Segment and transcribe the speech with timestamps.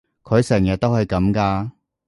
[0.23, 1.69] 佢成日都係噉㗎？